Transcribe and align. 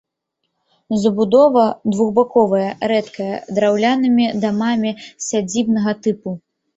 Забудова 1.01 1.65
двухбаковая, 1.95 2.69
рэдкая, 2.91 3.35
драўлянымі 3.57 4.25
дамамі 4.47 4.95
сядзібнага 5.27 5.93
тыпу. 6.07 6.35